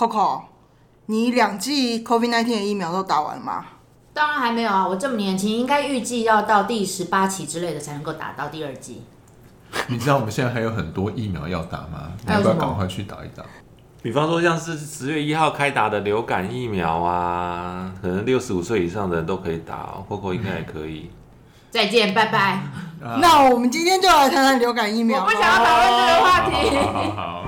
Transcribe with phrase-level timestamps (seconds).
[0.00, 0.40] Coco，
[1.06, 3.66] 你两剂 COVID-19 的疫苗都打完了吗？
[4.14, 9.02] 当然还没有啊，我这么年轻，应该预计要到第十八期之类的才能够打到第二剂。
[9.88, 12.12] 你知道我们现在还有很多疫苗要打吗？
[12.26, 13.44] 你要不要赶快去打一打？
[14.02, 21.10] 比方说像是十月一号开打的流感疫苗啊，可能六十五岁以上的人都可以打哦，Coco 应该也可以。
[21.70, 22.62] 再见，拜拜。
[23.20, 25.20] 那我们今天就来谈谈流感疫苗。
[25.20, 26.76] 我不想要讨论这个话题。
[26.78, 27.44] 好好。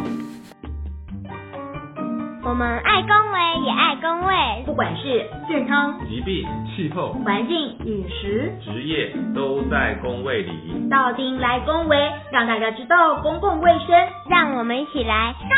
[2.52, 10.86] 我们爱公卫也爱公卫，不管是健康、疾病、气候、环境、饮食、职业，都在公卫里。
[10.90, 11.96] 到丁来公卫，
[12.30, 13.96] 让大家知道公共卫生，
[14.28, 15.48] 让我们一起来公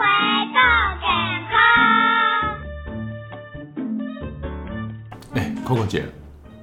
[0.00, 0.62] 卫哎更
[1.02, 1.10] 健
[5.44, 5.76] 康。
[5.76, 6.04] ，Coco 姐，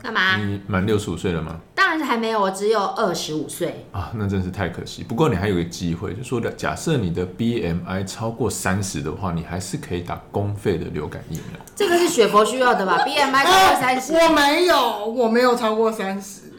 [0.07, 0.37] 干嘛？
[0.37, 1.59] 你满六十五岁了吗？
[1.75, 3.85] 当然是还没有，我只有二十五岁。
[3.91, 5.03] 啊，那真是太可惜。
[5.03, 11.59] 不过你还有个机会，就说的，假设你的 BMI 超过三十的话，你还是可以打公费的流感疫苗。
[11.75, 12.99] 这个是雪佛需要的吧？
[13.05, 14.13] BMI 超过三十。
[14.13, 16.53] 我没有，我没有超过三十，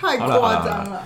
[0.00, 1.02] 太夸张了。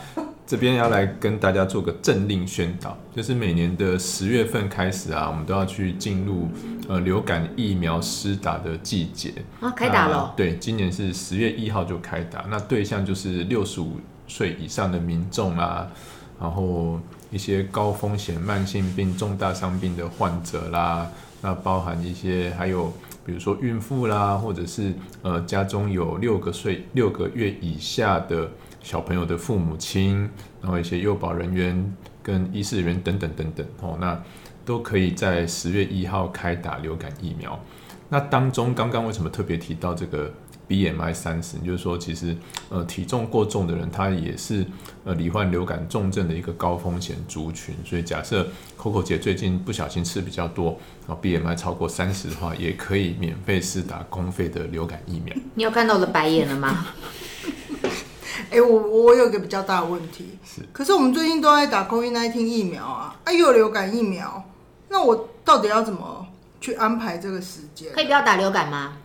[0.52, 6.46] 这边要来跟大家做个政令宣导，就是每年的十月份开始啊，我们都要去进入
[6.86, 9.32] 呃流感疫苗施打的季节。
[9.62, 15.90] 啊开打了那对，今年是十月一号就开打，那对象就是六十五岁以上的民众啊，
[16.38, 17.00] 然后
[17.30, 22.92] 一些高风险慢性病、重大伤病的患者啦，那包含一些还有
[23.24, 28.50] 比如说孕妇啦，或者是呃家中有六个岁六个月以下的
[28.82, 30.28] 小朋友的父母亲，
[30.60, 34.20] 然后一些幼保人员跟医师人员等等等等哦，那
[34.64, 37.58] 都可以在十月一号开打流感疫苗。
[38.08, 40.30] 那当中刚刚为什么特别提到这个
[40.68, 41.56] BMI 三十？
[41.58, 42.36] 就是说，其实
[42.68, 44.66] 呃体重过重的人，他也是
[45.04, 47.74] 呃罹患流感重症的一个高风险族群。
[47.84, 48.46] 所以假设
[48.78, 55.34] Coco 姐最近不小心吃比较多，然后 BMI 超过三十的话，也可以免费试打公费的流感疫苗。
[55.54, 56.86] 你有看到我的白眼了吗？
[58.52, 64.44] 哎、我我有一个比较大的问题，是可是我们最近都在打 COVID-19 疫苗啊，啊，又有流感疫苗，
[64.90, 66.26] 那我到底要怎么
[66.60, 68.02] 去安排这个时间可？
[68.02, 68.98] 以不要打流感吗？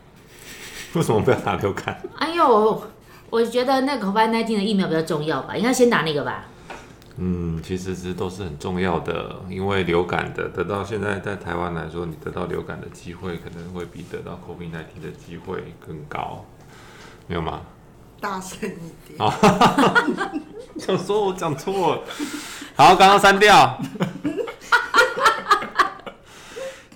[0.94, 2.02] 为什么不要打流感？
[2.18, 2.84] 哎呦，
[3.30, 6.46] 我觉得那个 COVID-19 的疫苗比较重要吧，应该先打那个吧。
[7.18, 16.46] 嗯，其实是都是很重要的，因为流感的得到现在在台湾来说，你得到流感的机会可能会比得到 COVID-19 的机会更高，
[17.28, 17.62] 没有吗？
[18.20, 19.18] 大声一点。
[19.20, 19.34] 好，
[20.78, 22.02] 想说我讲错了，
[22.76, 23.78] 好，刚刚删掉。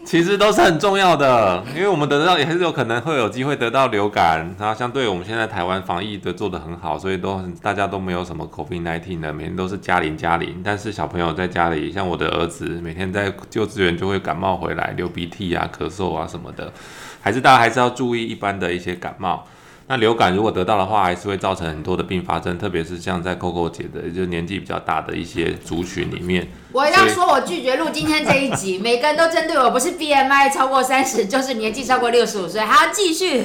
[0.03, 10.61] 其实都是很重要的，因为我们得到也还是有可能会有机会得到流感，然后相对我们现在台湾防疫的做得很好，所以都大家都没有什么 COVID 1 9的，每天都是加零加零。
[10.61, 16.73] 但是小朋友在家里，像我的儿子，每天在幼稚园就会感冒回来，流鼻涕啊、咳嗽啊什么的，
[17.21, 19.47] 还是大家还是要注意一般的一些感冒。
[19.87, 26.47] 那流感如果得到的话，还是会造成很多的并发症，特别是像在 Coco 姐的，就是年纪比较大的一些族群里面。
[26.71, 33.43] 我要说，我拒绝录今天这一集， 每个人都针对我，不是 BMI 超过三十，就是年纪超过六十五岁，还要继续。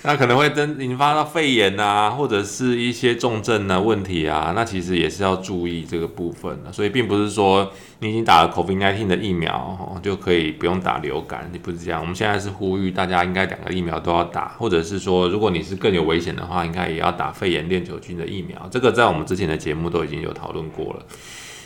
[0.04, 6.72] 那可能会真引发到肺炎啊，或者是一些重症的问题啊，那其实也是要注意这个部分的。
[6.72, 12.00] 所以并不是说你已经打了 COVID-19 的疫苗，就可以不用打流感，你不是这样。
[12.00, 18.66] 我们现在是呼吁大家应该两个疫苗都要打，或者是说如果你是更有危险的话，应该也要打肺炎链球菌的疫苗。
[18.70, 21.02] 这个在我们之前的节目都已经有讨论过了。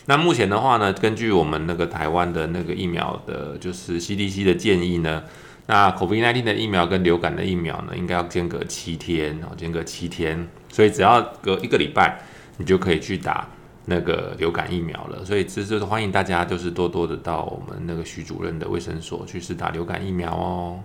[0.06, 5.22] 那目前的话呢，根据我们那个台湾的那个疫苗的，就是 CDC 的建议呢，
[5.66, 12.20] 那 COVID-19 的疫苗跟流感的疫苗呢，应该要间隔七天哦，间隔七天，所以只要隔一个礼拜，
[12.58, 13.48] 你就可以去打
[13.86, 15.24] 那个流感疫苗了。
[15.24, 20.80] 所以这就是欢迎大家就是多多的到我们那个徐主任的卫生所去试打流感疫苗哦。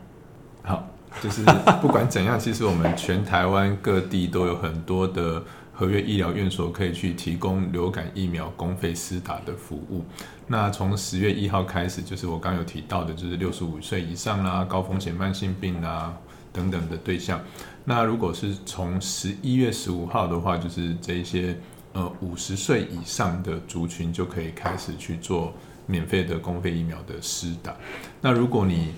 [0.64, 0.88] 好，
[1.22, 1.44] 就是
[1.82, 5.44] 不管怎样，其实我们全台湾各地都有很多的
[5.80, 10.04] 合约医疗院所可以去提供流感疫苗公费施打的服务。
[10.46, 16.14] 那从十月一号开始，就是我刚有提到的，就是六十五岁以上啦、高风险慢性病啦
[16.52, 17.40] 等等的对象。
[17.86, 21.58] 那如果是从十一月十五号的话，就是这一些
[21.94, 25.54] 呃五十岁以上的族群就可以开始去做
[25.86, 27.74] 免费的公费疫苗的施打。
[28.20, 28.92] 那如果你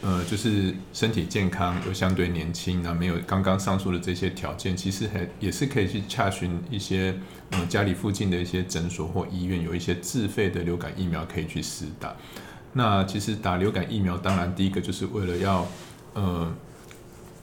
[0.00, 7.12] 呃，就是身体健康又相对年轻，那没有刚刚上述的这些条件，其实还也是可以去洽询一些
[7.50, 12.14] 呃家里附近的一些诊所或医院，有一些自费的流感疫苗可以去施打。
[12.74, 15.66] 那其实打流感疫苗，当然第一个就是为了要
[16.14, 16.54] 呃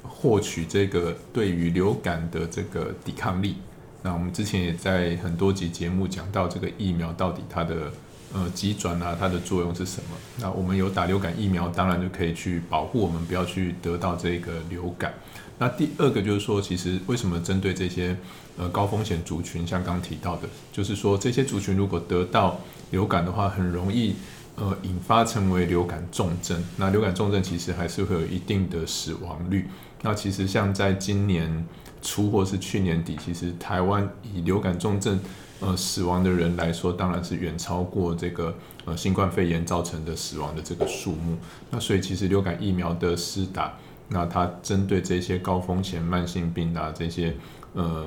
[0.04, 3.58] 获取这个对于流感的这个抵抗力。
[4.02, 7.92] 那我们之前也在很多集节目讲到这个疫苗到底它的
[8.36, 10.18] 呃急转啊，它的作用是什么？
[10.42, 15.14] 那我们有打流感疫苗，当然就可以去保护我们不要去得到这个流感。
[15.58, 18.18] 那第二个就是说，其实为什么针对这些
[18.58, 22.60] 呃高风险族群，像刚提到的，就是说这些族群如果得到
[22.92, 24.16] 流感的话，很容易
[24.56, 26.62] 呃引发成为流感重症。
[26.76, 29.70] 那流感重症其实还是会有一定的死亡率。
[30.02, 31.66] 那其实像在今年
[32.06, 35.20] 初或是去年底，其实台湾以流感重症
[35.60, 38.56] 呃死亡的人来说，当然是远超过这个
[38.86, 41.36] 呃新冠肺炎造成的死亡的这个数目。
[41.72, 43.74] 那所以其实流感疫苗的施打。
[44.08, 47.36] 那它针对这些高风险慢性病啊，这些
[47.74, 48.06] 呃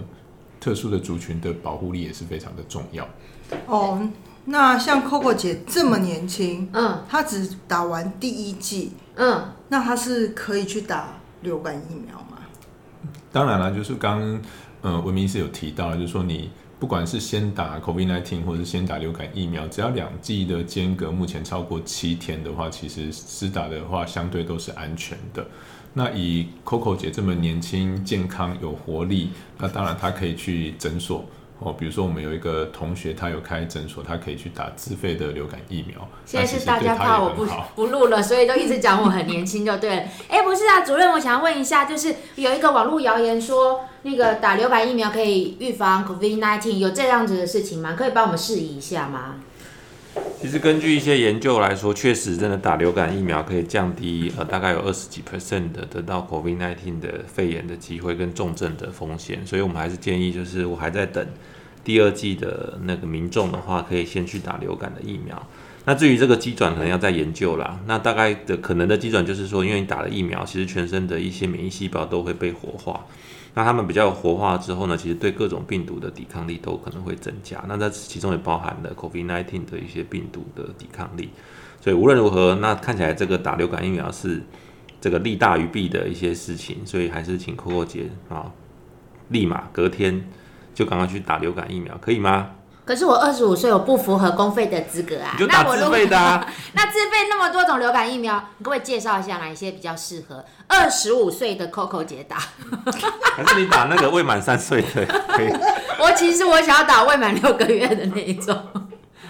[0.60, 3.04] 特殊的族群的保护力也是非常的重要。
[3.66, 4.08] 哦，
[4.44, 12.27] 那像 Coco 姐这么年轻，嗯她只打完第一剂，嗯，那她是可以去打流感疫苗吗？
[13.32, 14.40] 当然了，就是刚
[14.82, 25.46] 呃文明是有提到，就是说你不管是先打 COVID-19 或者是先打流感疫苗，只要两剂的间隔目前超过七天的话，其实施打的话相对都是安全的。
[25.94, 31.24] 那以 Coco 姐这么年轻、健康、有活力，那当然她可以去诊所
[31.60, 31.72] 哦。
[31.72, 36.08] 比如说我们有一个同学，他有开诊所，他可以去打自费的流感疫苗。
[36.24, 40.02] 现在是大家怕我不不录了，所以都一直讲我很年轻就对了。
[40.28, 47.94] 哎，不是啊，主任，我想要问一下，就是有一个网络谣言说，那个打流感疫苗可以预防 COVID-19，有这样子的事情吗？
[47.96, 49.36] 可以帮我们示意一下吗？
[50.40, 61.26] 其实根据一些研究来说，确实真的打流感疫苗可以降低呃大概有二十几 percent 的得到 COVID-19 的肺炎的机会跟重症的风险，所以我们还是建议就是我还在等
[61.82, 65.44] 第二季的那个民众的话，可以先去打流感的疫苗。
[65.84, 73.06] 那至于这个机转可能要再研究啦，那大概的可能的机转就是说，因为你打了疫苗，其实全身的一些免疫细胞都会被活化。
[73.54, 77.64] 那他们比较活化之后呢，其实对各种病毒的抵抗力都可能会增加。
[77.66, 81.30] 那在其中也包含了 COVID-19 的一些病毒的抵抗力。
[81.80, 84.42] 所以无论如何，那看起来这个打流感疫苗是
[85.00, 86.86] 这个利大于弊的一些事情。
[86.86, 88.52] 所以还是请 Coco 姐啊，
[89.28, 90.28] 立马隔天
[90.74, 92.50] 就赶快去打流感疫苗，可以吗？
[92.88, 95.32] 可是我二十五岁，我不符合公费的资格啊。
[95.34, 102.38] 你就打那我如果自费的啊 那自费那么多种流感疫苗，你可不可以介绍一下哪一些比较适合二十五岁的 Coco 姐打？
[103.36, 105.48] 还是你打那个未满三岁的可以？
[106.00, 108.56] 我其实我想要打未满六个月的那一种。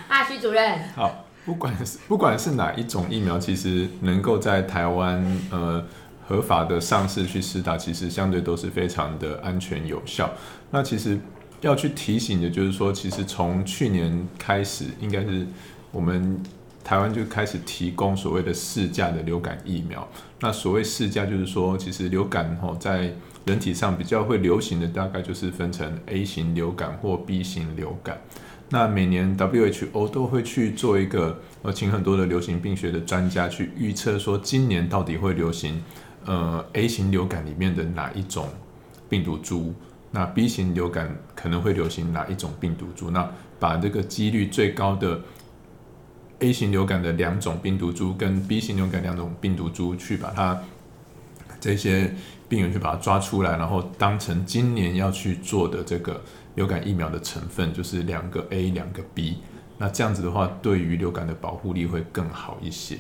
[0.07, 5.21] 啊，徐主任，好，不管是不管是哪一种疫苗，其实能够在台湾
[5.51, 5.85] 呃
[6.29, 10.31] 合法的上市去施打，其实相对都是非常的安全有效。
[10.71, 11.19] 那其实
[11.61, 15.47] 要去提醒的就是说，其实从去年开始，应该是
[15.91, 16.41] 我们
[16.85, 20.09] 台湾就开始提供所谓的试驾的流感疫苗。
[20.41, 23.13] 那所谓试驾，就是说，其实流感吼在
[23.45, 28.21] 人体上比较会流行的，大概就是分成 A 型流感或 B 型流感。
[28.71, 35.83] 那每年 WHO 都会去做一个，呃，请很多的流行病学的专家去预测说，今年到底会流行，
[36.27, 38.47] 呃，A 型流感里面的哪一种
[39.09, 39.75] 病毒株？
[40.11, 43.11] 那 B 型流感可能会流行哪一种病毒株？
[43.11, 45.21] 那把这个几率最高的
[46.39, 50.61] A 型流感的两种病毒株跟 B 型流感两种病毒株去把它
[51.61, 52.15] 这些
[52.49, 56.23] 病人去把它抓出来，然后当成今年要去做的这个
[56.55, 59.39] 流感疫苗的成分，就是两个 A 两个 B。
[59.77, 62.97] 那这样子的话，对于流感的保护力会更好一些。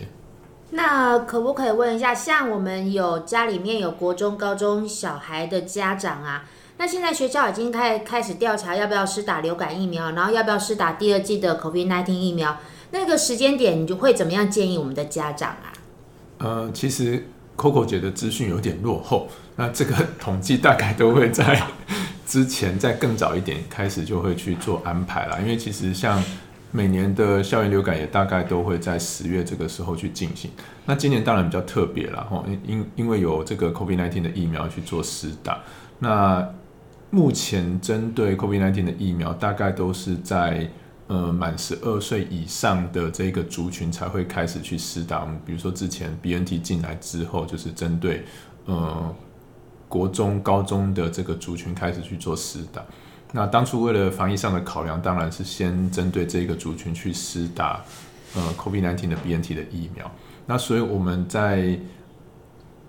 [0.70, 6.44] 那可不可以问一下，像我们有家里面有国中、高中小孩的家长啊，
[6.78, 12.56] 那现在学校已经开开始调查要不要施打流感疫苗，然后要不要施打第二季的 COVID-19 疫苗，
[12.92, 15.72] 那个时间点你就会怎么样建议我们的家长啊？
[16.38, 21.60] 呃，其实 Coco 姐的资讯有点落后，那这个统计大概都会在
[22.24, 26.22] 之前在更早一点开始就会去做安排啦，因为其实像
[26.70, 30.48] 每年的校园流感也大概都会在十月这个时候去进行。
[30.86, 35.58] 那今年当然比较特别啦，吼，因因为有这个 COVID-19 的疫苗去做施打。
[35.98, 36.48] 那
[37.10, 40.70] 目前针对 COVID-19 的疫苗，大概都是在
[41.06, 45.24] 呃满十二岁以上的这个族群才会开始去施打。
[45.46, 48.24] 比如说之前 BNT 进来之后，就是针对
[48.66, 49.14] 呃
[49.88, 52.84] 国中、高中的这个族群开始去做施打。
[53.32, 57.82] 那当初为了防疫上的考量，当然是先针对这个族群去施打
[58.34, 60.10] 呃 COVID-19 的 BNT 的疫苗。
[60.44, 61.78] 那所以我们在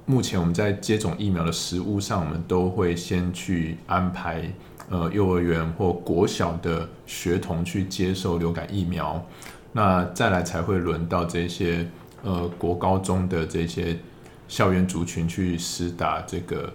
[0.10, 4.42] 目前我们在接种疫苗的实务上，我们都会先去安排
[4.90, 9.24] 呃幼儿园或国小的学童去接受流感疫苗，
[9.72, 11.86] 那再来才会轮到这些
[12.24, 14.00] 呃国高中的这些
[14.48, 16.74] 校园族群去施打这个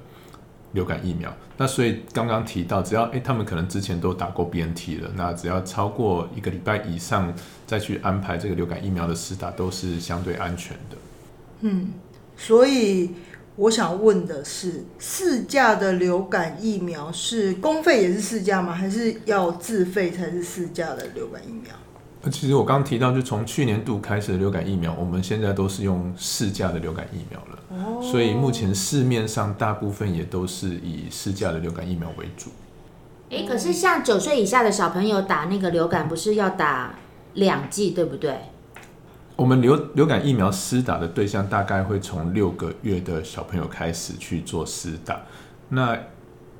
[0.71, 1.35] 流感疫苗。
[1.57, 7.35] 那所以刚刚提到，只要诶他们可能之前都打过 BNT 了，那只要超过一个礼拜以上
[7.67, 10.97] 再去安排这个流感疫苗的施打，都是相对安全的。
[11.63, 11.89] 嗯，
[12.37, 13.11] 所以
[13.57, 18.73] 我想问的是，四价的流感疫苗是公费也是四价吗？
[18.73, 21.73] 还是要自费才是四价的流感疫苗？
[22.23, 27.59] 呃其实我刚刚提到，就从去年度开始的流感疫苗，我们现在都是用市价的流感疫苗了。
[27.71, 32.51] 哦所以目前市面上大部分也都是以市价的流感疫苗为主。
[33.31, 36.95] 诶，可是像九岁以下的小朋友打那个流感，不是要打
[37.35, 38.39] 两剂，对不对？
[39.37, 45.21] 我们流流感疫苗施打的对象大概会从六个月的小朋友开始去做施打。
[45.69, 45.99] 那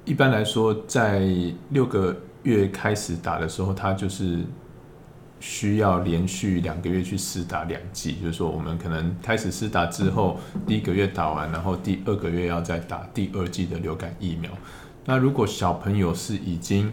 [0.05, 1.23] 一般来说，在
[1.71, 4.41] 六个月开始打的时候，它就是
[5.39, 14.51] 需要连续两个月去施打两剂，就是说我们可能开始施打之后，第一个月打完，然后第二个月要再打第二剂的流感疫苗。
[15.05, 16.91] 那如果小朋友是已经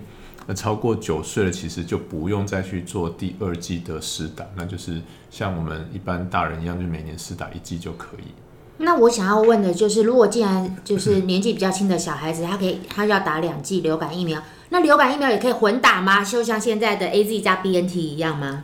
[0.47, 8.31] 呃超过九岁了，其实就不用再去做第二剂的施打，那就是像我们一般大人一样，就每年施打一剂就可以。
[8.77, 16.23] 那我想要问的就是，如果既然就是年纪比较轻的小孩子，他可以他要打两剂流感疫苗，那流感疫苗也可以混打吗？
[16.23, 18.63] 就像现在的 A Z 加 B N T 一样吗？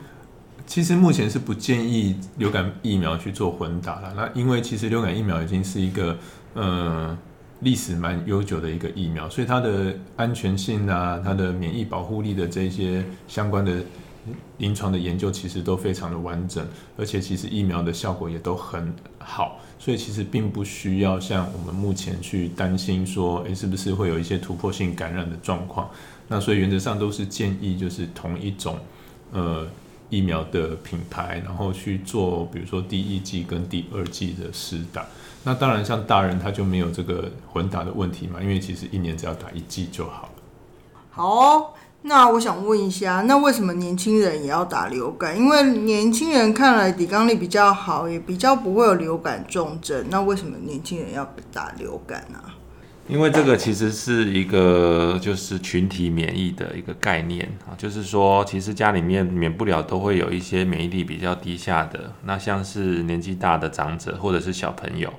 [0.66, 4.12] 其实目前是不建议流感疫苗去做混打了。
[4.16, 6.18] 那因为其实流感疫苗已经是一个
[6.54, 7.16] 呃
[7.60, 13.82] 历史蛮悠久的一个疫苗，所以它的安全性啊、它的免疫保护力的这些相关的
[14.58, 16.64] 临床的研究，其实都非常的完整，
[16.96, 25.90] 而且其实疫苗的效果也都很好，所以其实并不需要像我们目前去担心说，诶，是不是会有一些突破性感染的状况？
[26.28, 28.78] 那所以原则上都是建议就是同一种
[29.32, 29.66] 呃
[30.10, 35.04] 疫苗的品牌，然后去做比如说第一剂跟第二剂的施打。
[35.44, 40.30] 那当然像大人他就没有这个混打的问题嘛，因为其实一年只要打一剂就好了。
[41.10, 45.36] 好、那我想问一下，那为什么年轻人也要打流感？
[45.38, 50.04] 因为年轻人看来抵抗力比较好，也比较不会有流感重症。
[50.10, 52.54] 那为什么年轻人要打流感啊？
[53.08, 65.10] 因为这个其实是一个就是群体免疫的一个概念啊，就是说其实家里面免不了都会有一些免疫力比较低下的，那像是年纪大的长者或者是小朋友，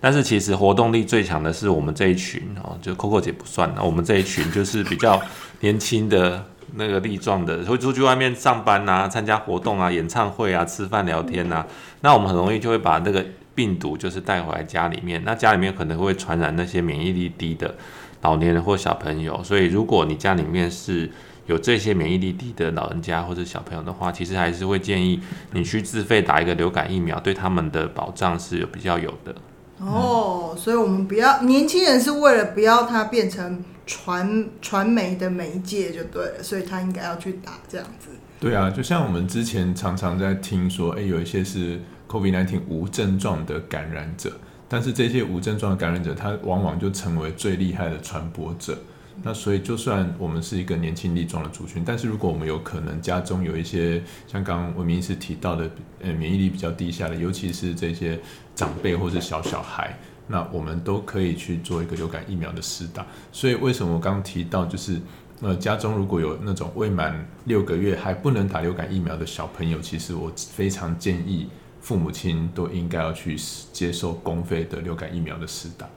[0.00, 5.22] 但是其实活动力最强的是我们这一群哦，就 Coco 姐不算，那我们这一群就是比较
[5.60, 11.64] 年轻的那个力壮的，会出去外面上班啊、参加活动啊、演唱会啊、吃饭聊天啊，
[12.00, 13.24] 那我们很容易就会把那个
[13.56, 17.74] 病毒就是带回来家里面，那家里面可能会传染那些免疫力低的
[18.22, 21.10] 老年人或小朋友，所以如果你家里面是
[21.46, 25.20] 有这些免疫力低的老人家或者小朋友的话，其实还是会建议
[25.52, 29.34] 你去自费打一个流感疫苗，对他们的保障是有比较有的。
[29.78, 38.08] 哦，所以我们不要年轻人是为了不要它变成传传媒的媒介就对了，所以他应该要去打这样子。
[38.40, 44.32] 对啊，就像我们之前常常在听说，诶，有一些是 COVID-19 无症状的感染者，
[44.68, 48.78] 但是这些无症状的感染者，他往往就成为最厉害的传播者。
[49.22, 55.70] 那所以，就算我们是一个年轻力壮的族群，但是如果我们有可能家中有一些像刚刚文明医师提到的，
[56.02, 58.20] 呃，免疫力比较低下的，尤其是这些
[58.54, 63.06] 长辈或是小小孩，那我们都可以去做一个流感疫苗的施打。
[63.32, 65.00] 所以，为什么我刚刚提到就是？
[65.42, 71.46] 呃，家中如果有那种未满六个月还不能打流感疫苗的小朋友，其实我非常建议
[71.86, 73.36] 父母亲都应该要去
[73.72, 75.88] 接受公费的流感疫苗的施打。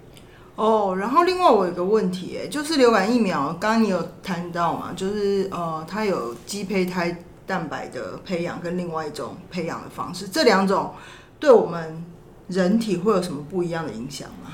[0.54, 10.94] 哦，然后另外我有个问题，哎，就是流感疫苗，刚刚你有谈到嘛，就是呃，它有鸡胚胎蛋白的培养跟另外一种培养的方式，这两种
[11.40, 12.04] 对我们
[12.50, 14.52] 人体会有什么不一样的影响吗？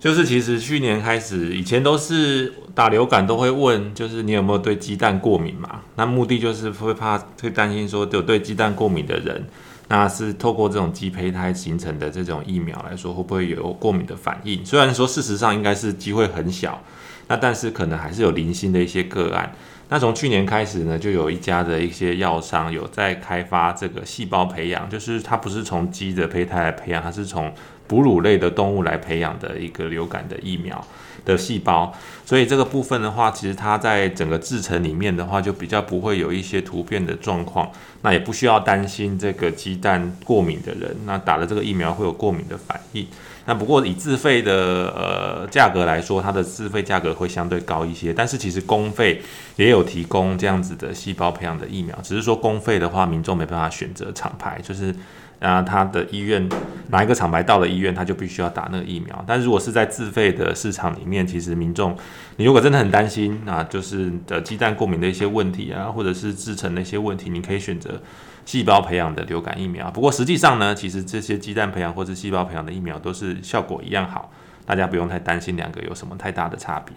[0.00, 5.82] 就是其实去年开始，以前都是打流感都会问，就是你有没有对鸡蛋过敏嘛？
[5.96, 9.46] 那目的就是会怕会担心说有对鸡蛋过敏的人，
[9.88, 14.64] 那是透过这种鸡胚胎形成的这种疫苗来说，会不会有过敏的反应？
[14.64, 16.82] 虽然说事实上应该是机会很小，
[17.28, 19.52] 那但是可能还是有零星的一些个案。
[19.88, 27.54] 那从去年开始呢，就有一家的一些药商有在开发这个细胞培养，就是它不是从鸡的胚胎来培养，它是从
[27.86, 30.84] 哺乳类的动物来培养的一个流感的疫苗
[31.26, 31.92] 的细胞，
[32.24, 43.06] 所以这个部分的话，其实它在整个制成里面的话，就比较不会有一些突变的状况，那也不需要担心这个鸡蛋过敏的人，那打了这个疫苗会有过敏的反应。
[43.48, 44.52] 那不过以自费的
[44.96, 49.22] 呃价格来说，它的自费价格会相对高一些，但是其实公费
[49.54, 54.92] 也有提供这样子的细胞培养的疫苗，只是说公费的话，民众没办法选择厂牌，就是
[55.40, 56.48] 啊，他的医院
[56.88, 59.24] 哪一个厂牌到了医院，他就必须要打那个疫苗。
[59.26, 61.96] 但如果是在自费的市场里面，其实民众
[62.36, 68.00] 你如果真的很担心啊，就是的鸡蛋过敏的一些问题啊，或者是制成的一些问题，你可以选择
[68.44, 69.90] 细胞培养的流感疫苗。
[69.90, 74.30] 不过实际上呢，其实这些鸡蛋培养或者细胞培养的疫苗都是效果一样好，
[74.64, 76.94] 大家不用太担心两个有什么太大的差别。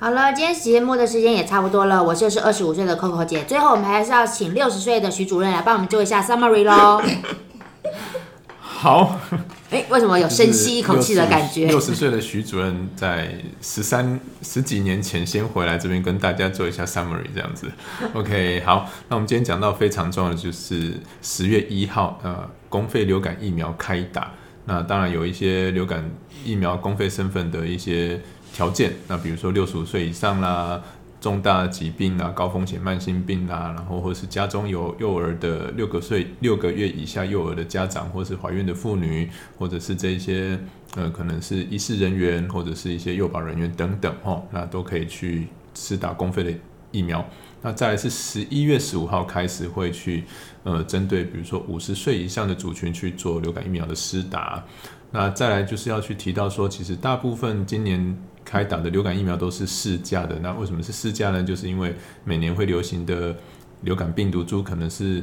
[0.00, 3.42] 好了，今天节目的时间也差不多了，我就是二十五岁的 Coco 姐。
[3.44, 7.02] 最后，我们还是要请六十岁的徐主任来帮我们做一下 summary 喽。
[8.60, 9.18] 好，
[9.70, 11.66] 哎，为什么有深吸一口气的感觉？
[11.66, 17.68] 六十岁的徐主任在十三十几年前先回来这边跟大家做一下 summary，这样子。
[18.14, 24.32] OK，好，那我们今天讲到非常重要的就是十月一号，呃，公费流感疫苗开打。
[24.66, 26.08] 那当然有一些流感
[26.44, 28.20] 疫苗公费身份的一些
[28.52, 30.80] 条件，那比如说六十五岁以上啦。
[31.20, 40.58] 重大疾病啊，高风险慢性病啊，然后或是家中有幼儿的六个岁六个月以下幼儿的家长，或是怀孕的妇女，或者是这些
[40.94, 46.52] 呃可能是医事人员或者是一些幼保人员等等哦，那都可以去施打公费的
[46.92, 47.28] 疫苗。
[47.60, 50.22] 那再来是十一月十五号开始会去
[50.62, 54.64] 呃针对比如说五十岁以上的族群去做流感疫苗的施打。
[55.10, 58.16] 那再来就是要去提到说，其实大部分今年。
[58.44, 61.42] 开打的流感疫苗都是试价的，那为什么是试价呢？
[61.42, 63.36] 就是因为每年会流行的
[63.82, 65.22] 流感病毒株可能是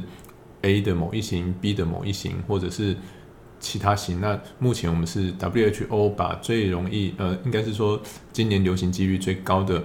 [0.62, 2.96] A 的某一型、B 的某一型，或者是
[3.58, 4.20] 其他型。
[4.20, 8.00] 那目前我们是 WHO 把最容易呃，应该是说
[8.32, 9.82] 今年流行几率最高的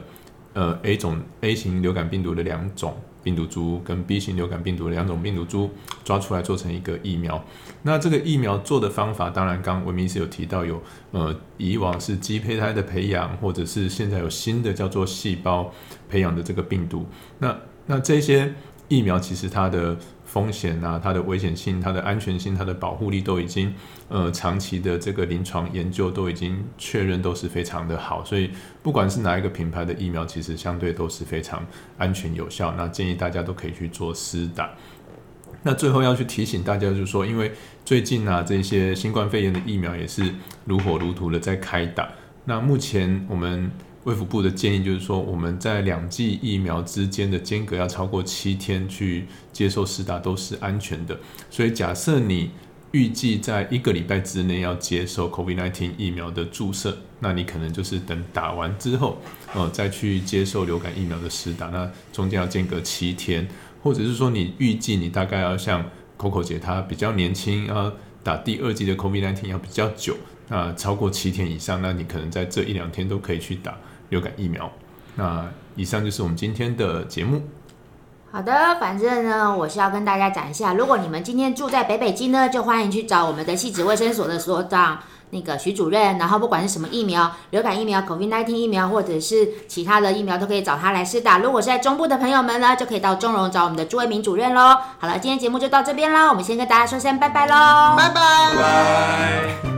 [0.54, 2.96] 呃 A 种 A 型流感病毒的两种。
[3.24, 5.70] 病毒株跟 B 型流感病毒两种病毒株
[6.04, 7.44] 抓出来做成一个疫苗，
[7.84, 15.72] 那这个疫苗做的方法，当然刚文明是有提到有，呃，以往是鸡胚胎的培养，或者是现在有新的叫做细胞
[16.10, 17.06] 培养的这个病毒，
[17.40, 18.54] 那那这些
[18.88, 19.98] 疫苗其实它的。
[20.32, 23.74] 风险啊，它的危险性、它的安全性、它的保护力都已经，
[24.08, 28.50] 呃，长期的这个临床研究都已经确认都是非常的好，所以
[28.82, 31.62] 不管是哪一个品牌的疫苗，其实相对都是非常
[31.98, 32.74] 安全有效。
[32.78, 34.70] 那建议大家都可以去做施打。
[35.64, 37.52] 那最后要去提醒大家，就是说，因为
[37.84, 40.24] 最近啊，这些新冠肺炎的疫苗也是
[40.64, 42.08] 如火如荼的在开打。
[42.46, 43.70] 那目前我们。
[44.04, 51.20] 卫福部的建议就是说，我们在两剂疫苗之间的间隔要超过七天去接受施打都是安全的。
[51.52, 52.50] 所以假设你
[52.92, 59.18] 预计在一个礼拜之内要接受 COVID-19 疫苗的注射，那你可能就是等打完之后，
[59.54, 63.48] 呃，再去接受流感疫苗的施打，那中间要间隔七天，
[63.84, 65.86] 或者是说你预计你大概要像
[66.18, 73.78] Coco 姐她比较年轻，啊打第二剂的 COVID-19 要比较久，那超过七天以上，那你可能在这一两天都可以去打。
[74.12, 74.72] 流感疫苗，
[75.16, 75.46] 那
[75.76, 77.42] 以上就是我们今天的节目。
[78.32, 85.00] 好的，反正呢，我是要跟大家讲一下，如果你们今天住在北北京呢，就欢迎去找我们的细致卫生所的所长
[85.32, 91.40] 那个徐主任，然后不管是什么疫苗，流感疫苗、COVID-19 疫苗，或者是其他的疫苗，都可以找他来试打。
[91.40, 94.78] 如果是在中部的朋友们呢，就可以到中荣找我们的朱卫民主任喽。
[95.00, 99.71] 好了，今天节目就到这边喽，我们先跟大家说声拜拜喽，拜拜。